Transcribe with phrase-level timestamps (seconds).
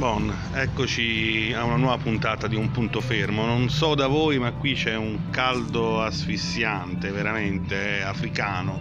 [0.00, 3.44] Bon, eccoci a una nuova puntata di Un punto fermo.
[3.44, 8.80] Non so da voi, ma qui c'è un caldo asfissiante, veramente africano.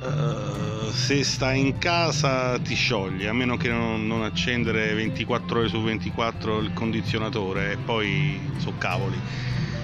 [0.00, 5.68] Uh, se stai in casa ti sciogli, a meno che non, non, accendere 24 ore
[5.68, 9.20] su 24 il condizionatore e poi so cavoli.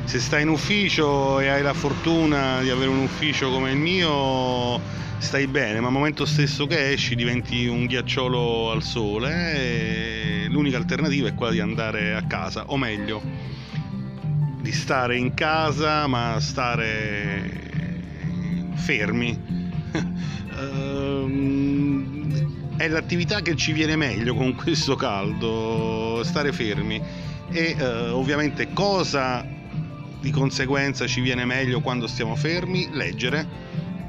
[0.07, 4.81] Se stai in ufficio e hai la fortuna di avere un ufficio come il mio,
[5.19, 10.77] stai bene, ma al momento stesso che esci diventi un ghiacciolo al sole e l'unica
[10.77, 13.23] alternativa è quella di andare a casa, o meglio,
[14.61, 17.61] di stare in casa ma stare
[18.75, 19.57] fermi.
[20.59, 27.01] Ehm, è l'attività che ci viene meglio con questo caldo, stare fermi
[27.49, 29.47] e uh, ovviamente cosa
[30.21, 32.89] di conseguenza ci viene meglio quando stiamo fermi?
[32.91, 33.47] Leggere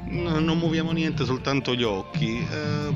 [0.10, 2.40] non muoviamo niente, soltanto gli occhi.
[2.40, 2.96] Eh,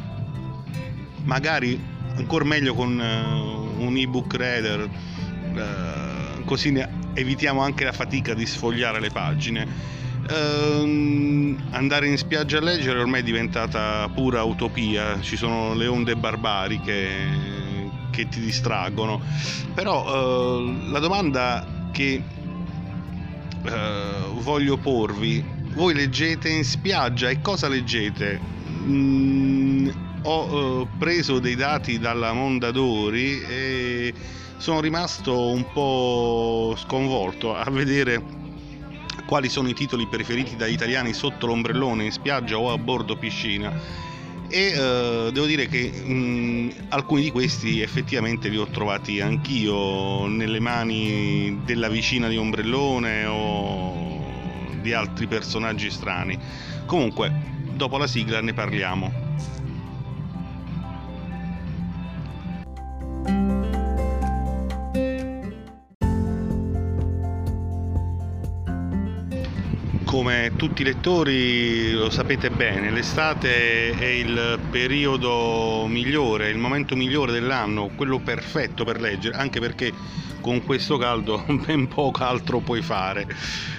[1.23, 1.79] magari
[2.15, 6.73] ancora meglio con uh, un ebook reader, uh, così
[7.13, 9.91] evitiamo anche la fatica di sfogliare le pagine.
[10.23, 16.15] Uh, andare in spiaggia a leggere ormai è diventata pura utopia, ci sono le onde
[16.15, 17.07] barbariche
[18.09, 19.21] che ti distraggono.
[19.73, 22.21] Però la domanda che
[24.39, 28.39] voglio porvi voi leggete in spiaggia e cosa leggete?
[28.83, 29.89] Mm,
[30.23, 34.13] ho uh, preso dei dati dalla Mondadori e
[34.57, 38.41] sono rimasto un po' sconvolto a vedere
[39.25, 43.71] quali sono i titoli preferiti dagli italiani sotto l'ombrellone in spiaggia o a bordo piscina
[44.47, 50.27] e uh, devo dire che mh, mm, alcuni di questi effettivamente li ho trovati anch'io
[50.27, 54.21] nelle mani della vicina di ombrellone o
[54.79, 56.37] di altri personaggi strani.
[56.85, 57.31] Comunque,
[57.73, 59.22] dopo la sigla ne parliamo.
[70.13, 77.31] Come tutti i lettori lo sapete bene, l'estate è il periodo migliore, il momento migliore
[77.31, 79.91] dell'anno, quello perfetto per leggere, anche perché
[80.43, 83.25] con questo caldo ben poco altro puoi fare.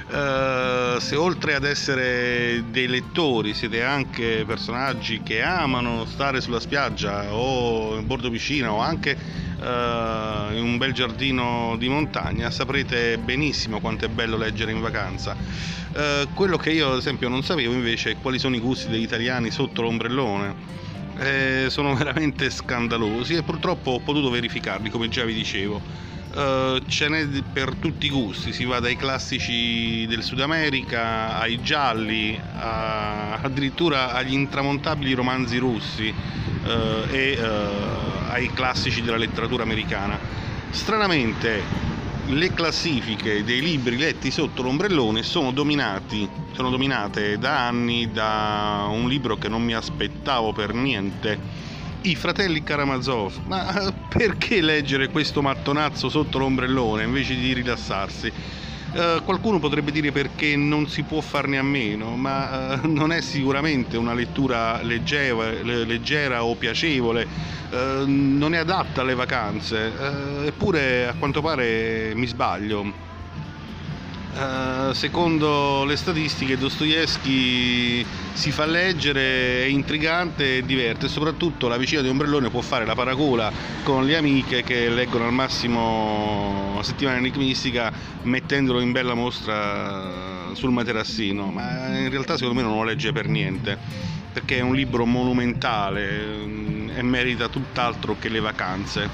[0.08, 7.32] Uh, se oltre ad essere dei lettori siete anche personaggi che amano stare sulla spiaggia
[7.32, 9.16] o in bordo piscina o anche
[9.58, 15.36] uh, in un bel giardino di montagna saprete benissimo quanto è bello leggere in vacanza.
[15.92, 19.02] Uh, quello che io ad esempio non sapevo invece è quali sono i gusti degli
[19.02, 20.72] italiani sotto l'ombrellone.
[21.18, 26.13] Eh, sono veramente scandalosi e purtroppo ho potuto verificarli come già vi dicevo.
[26.34, 31.62] Uh, ce n'è per tutti i gusti, si va dai classici del Sud America ai
[31.62, 40.18] gialli, a, addirittura agli intramontabili romanzi russi uh, e uh, ai classici della letteratura americana.
[40.70, 41.62] Stranamente
[42.26, 49.36] le classifiche dei libri letti sotto l'ombrellone sono, sono dominate da anni da un libro
[49.36, 51.38] che non mi aspettavo per niente
[52.06, 53.40] i fratelli Karamazov.
[53.44, 58.32] Ma perché leggere questo mattonazzo sotto l'ombrellone invece di rilassarsi?
[58.94, 63.20] Uh, qualcuno potrebbe dire perché non si può farne a meno, ma uh, non è
[63.22, 67.26] sicuramente una lettura leggera, leggera o piacevole,
[67.70, 73.12] uh, non è adatta alle vacanze, eppure a quanto pare mi sbaglio.
[74.34, 82.02] Uh, secondo le statistiche Dostoevsky si fa leggere, è intrigante e diverte, soprattutto la vicina
[82.02, 83.52] di ombrellone può fare la paracola
[83.84, 91.52] con le amiche che leggono al massimo settimana enigmistica mettendolo in bella mostra sul materassino,
[91.52, 93.78] ma in realtà secondo me non lo legge per niente,
[94.32, 99.08] perché è un libro monumentale mm, e merita tutt'altro che le vacanze.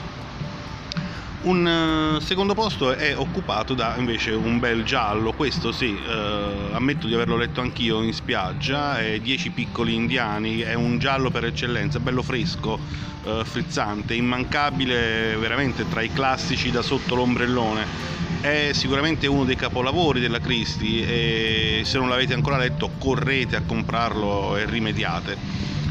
[1.42, 7.06] Un uh, secondo posto è occupato da invece un bel giallo, questo sì, uh, ammetto
[7.06, 11.98] di averlo letto anch'io in spiaggia, è Dieci piccoli indiani, è un giallo per eccellenza,
[11.98, 12.78] bello fresco,
[13.22, 17.86] uh, frizzante, immancabile veramente tra i classici da sotto l'ombrellone.
[18.42, 23.62] È sicuramente uno dei capolavori della Christie e se non l'avete ancora letto correte a
[23.62, 25.38] comprarlo e rimediate.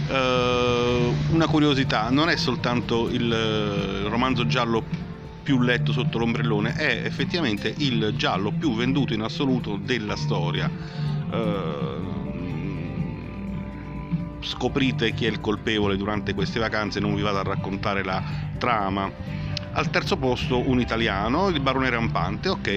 [0.10, 5.08] Uh, una curiosità, non è soltanto il romanzo giallo
[5.42, 10.70] più letto sotto l'ombrellone, è effettivamente il giallo più venduto in assoluto della storia.
[11.32, 12.18] Uh,
[14.42, 18.24] scoprite chi è il colpevole durante queste vacanze, non vi vado a raccontare la
[18.58, 19.12] trama.
[19.72, 22.68] Al terzo posto un italiano, il barone rampante, ok,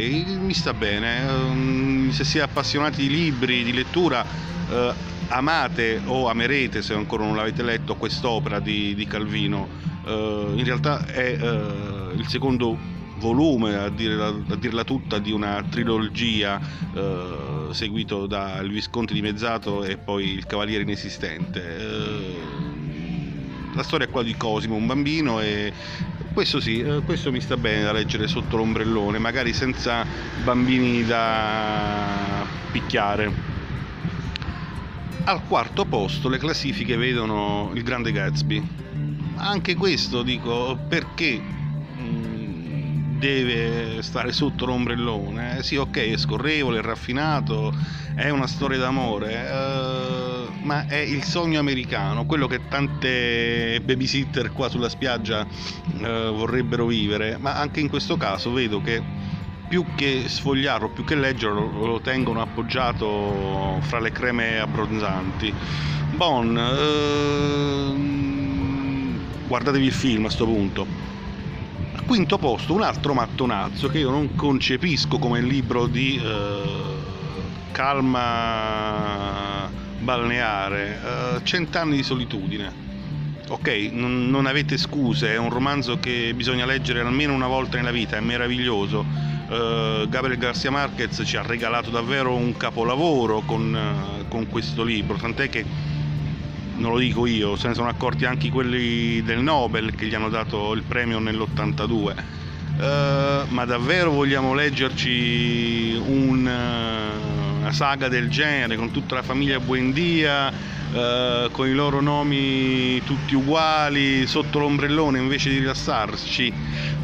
[0.41, 1.25] mi sta bene.
[1.25, 4.25] Um, se si è appassionati di libri, di lettura,
[4.69, 4.93] uh,
[5.29, 9.69] amate o amerete, se ancora non l'avete letto, quest'opera di, di Calvino.
[10.05, 12.77] Uh, in realtà è uh, il secondo
[13.19, 16.61] volume, a dirla, a dirla, tutta, di una trilogia
[16.93, 21.61] uh, seguito da Il Visconte dimezzato e poi Il Cavaliere inesistente.
[23.75, 25.73] la storia qua di Cosimo, un bambino e
[26.33, 30.05] questo sì, questo mi sta bene da leggere sotto l'ombrellone, magari senza
[30.43, 33.51] bambini da picchiare.
[35.25, 38.67] Al quarto posto le classifiche vedono il Grande Gatsby.
[39.37, 41.62] Anche questo dico perché
[43.23, 45.59] deve stare sotto l'ombrellone.
[45.59, 47.73] Eh, sì, ok, è scorrevole, è raffinato,
[48.17, 54.69] è una storia d'amore, eh, ma è il sogno americano, quello che tante babysitter qua
[54.69, 57.37] sulla spiaggia eh, vorrebbero vivere.
[57.39, 59.01] Ma anche in questo caso vedo che
[59.69, 65.55] più che sfogliarlo, più che leggerlo, lo tengono appoggiato fra le creme abbronzanti.
[66.11, 66.59] Bon,
[67.89, 67.97] ehm,
[69.47, 71.11] guardatevi il film a questo punto.
[71.95, 76.63] Al quinto posto, un altro mattonazzo che io non concepisco come libro di eh,
[77.73, 79.69] calma
[79.99, 82.91] balneare, eh, Cent'anni di solitudine
[83.53, 87.91] ok, non, non, avete scuse, è un romanzo che bisogna leggere almeno una volta nella
[87.91, 89.05] vita, è meraviglioso.
[89.49, 95.19] Uh, Gabriel Garcia Marquez ci ha regalato davvero un capolavoro con, uh, con, questo libro,
[95.19, 95.65] tant'è che
[96.83, 100.29] non lo dico io, se ne sono accorti anche quelli del Nobel che gli hanno
[100.29, 101.93] dato il premio nell'82.
[101.95, 106.51] Uh, eh, ma davvero vogliamo leggerci un,
[107.61, 110.53] una saga del genere con tutta la famiglia Buendia?
[110.93, 116.53] Eh, con i loro nomi tutti uguali sotto l'ombrellone invece di rilassarci.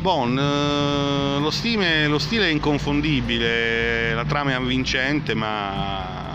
[0.01, 6.28] Bon, uh, lo, stile, lo stile è inconfondibile, la trama è avvincente, ma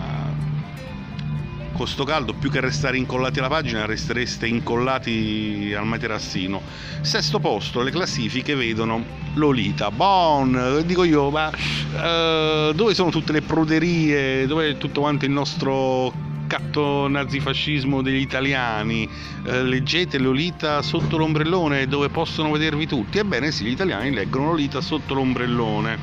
[1.74, 6.62] con sto caldo più che restare incollati alla pagina restereste incollati al materassino
[7.00, 9.04] sesto posto le classifiche vedono
[9.34, 15.24] Lolita Bon dico io ma uh, dove sono tutte le pruderie dove è tutto quanto
[15.24, 19.08] il nostro catto nazifascismo degli italiani,
[19.46, 23.18] eh, leggete Lolita sotto l'ombrellone dove possono vedervi tutti.
[23.18, 25.98] Ebbene sì, gli italiani leggono Lolita sotto l'ombrellone.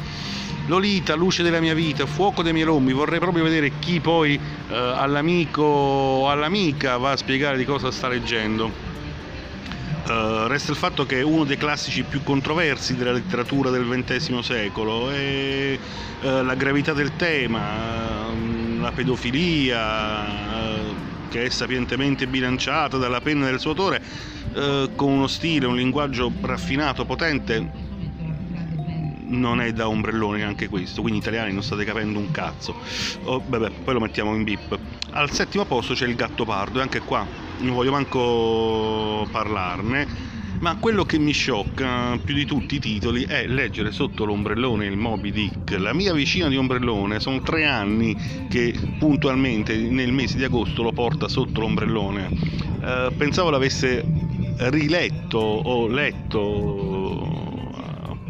[0.68, 4.36] Lolita, luce della mia vita, fuoco dei miei lombi, vorrei proprio vedere chi poi
[4.70, 8.90] eh, all'amico o all'amica va a spiegare di cosa sta leggendo.
[10.04, 14.40] Uh, resta il fatto che è uno dei classici più controversi della letteratura del XX
[14.40, 15.80] secolo e
[16.22, 20.26] uh, la gravità del tema, uh, la pedofilia,
[21.30, 24.02] che è sapientemente bilanciata dalla penna del suo autore,
[24.96, 27.91] con uno stile, un linguaggio raffinato, potente,
[29.32, 32.76] non è da ombrellone anche questo, quindi italiani non state capendo un cazzo.
[33.24, 34.78] Oh, vabbè, poi lo mettiamo in bip.
[35.12, 37.26] Al settimo posto c'è il gatto pardo e anche qua
[37.60, 40.30] non voglio manco parlarne.
[40.60, 44.96] Ma quello che mi sciocca più di tutti i titoli è leggere sotto l'ombrellone il
[44.96, 45.76] Moby Dick.
[45.80, 48.16] La mia vicina di ombrellone sono tre anni
[48.48, 52.30] che puntualmente nel mese di agosto lo porta sotto l'ombrellone.
[52.80, 54.06] Eh, pensavo l'avesse
[54.70, 57.01] riletto o letto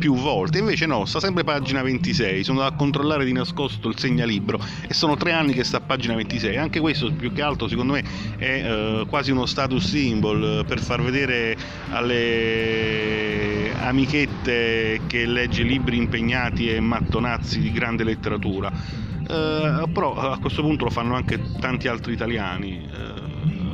[0.01, 4.00] più volte, invece no, sta sempre pagina 26, sono andato a controllare di nascosto il
[4.00, 7.68] segnalibro e sono tre anni che sta a pagina 26, anche questo più che altro
[7.68, 8.03] secondo me
[8.36, 11.56] è eh, quasi uno status symbol per far vedere
[11.92, 18.72] alle amichette che legge libri impegnati e mattonazzi di grande letteratura.
[18.72, 22.89] Eh, però a questo punto lo fanno anche tanti altri italiani.
[22.91, 23.71] Eh,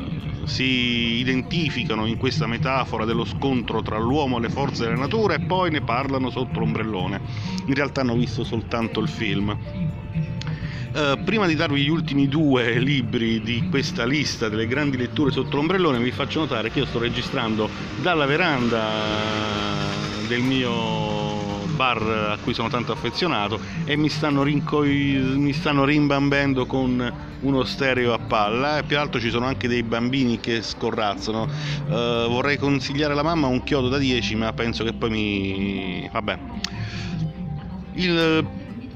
[0.48, 5.42] si identificano in questa metafora dello scontro tra l'uomo e le forze della natura e
[5.42, 7.22] poi ne parlano sotto l'ombrellone.
[7.66, 9.56] In realtà hanno visto soltanto il film.
[10.94, 15.58] Uh, prima di darvi gli ultimi due libri di questa lista delle grandi letture sotto
[15.58, 17.70] l'ombrellone, vi faccio notare che io sto registrando
[18.01, 18.89] dalla veranda
[20.27, 21.16] del mio
[21.77, 27.63] bar a cui sono tanto affezionato e mi stanno, rincoi- mi stanno rimbambendo con uno
[27.63, 31.48] stereo a palla e più alto ci sono anche dei bambini che scorrazzano.
[31.88, 31.93] Uh,
[32.27, 36.10] vorrei consigliare alla mamma un chiodo da 10 ma penso che poi mi...
[36.12, 36.39] vabbè.
[37.93, 38.46] Il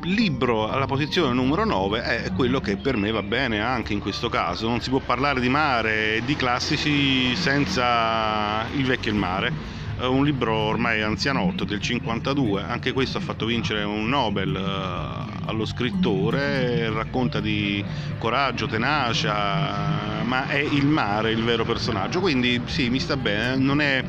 [0.03, 4.29] libro alla posizione numero 9 è quello che per me va bene anche in questo
[4.29, 4.67] caso.
[4.67, 9.79] Non si può parlare di mare e di classici senza il vecchio e il mare
[10.07, 15.65] un libro ormai anzianotto del 52, anche questo ha fatto vincere un Nobel uh, allo
[15.65, 17.83] scrittore, racconta di
[18.17, 23.81] coraggio, tenacia, ma è il mare il vero personaggio, quindi sì, mi sta bene, non
[23.81, 24.03] è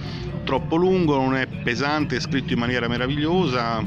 [0.45, 3.85] troppo lungo, non è pesante, è scritto in maniera meravigliosa,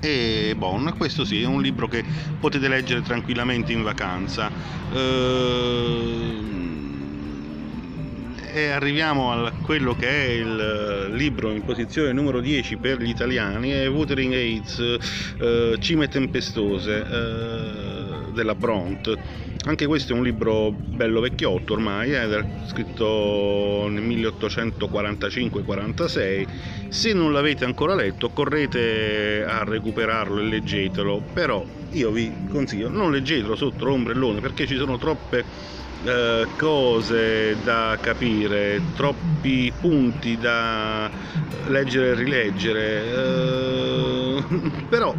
[0.00, 0.88] e Bonn.
[0.96, 2.04] Questo sì, è un libro che
[2.38, 4.50] potete leggere tranquillamente in vacanza.
[4.92, 6.59] Ehm
[8.52, 13.70] e arriviamo a quello che è il libro in posizione numero 10 per gli italiani,
[13.70, 14.96] è Wuthering Heights,
[15.38, 19.18] eh, Cime Tempestose eh, della Bront.
[19.66, 26.46] Anche questo è un libro bello vecchiotto ormai, eh, scritto nel 1845-46.
[26.88, 33.10] Se non l'avete ancora letto, correte a recuperarlo e leggetelo, però io vi consiglio, non
[33.10, 35.44] leggetelo sotto l'ombrellone perché ci sono troppe
[36.04, 41.10] eh, cose da capire, troppi punti da
[41.66, 43.12] leggere e rileggere.
[43.12, 44.19] Eh,
[44.88, 45.14] però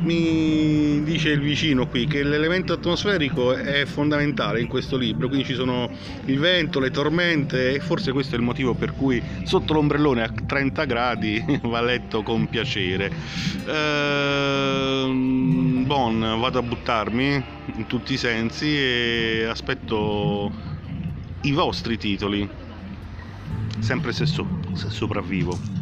[0.00, 5.54] mi dice il vicino qui che l'elemento atmosferico è fondamentale in questo libro, quindi ci
[5.54, 5.90] sono
[6.24, 10.32] il vento, le tormente e forse questo è il motivo per cui sotto l'ombrellone a
[10.46, 13.12] 30 gradi va letto con piacere.
[13.66, 15.06] Eh,
[15.84, 17.44] bon, vado a buttarmi
[17.76, 20.52] in tutti i sensi e aspetto
[21.42, 22.48] i vostri titoli,
[23.78, 25.81] sempre se, so, se sopravvivo.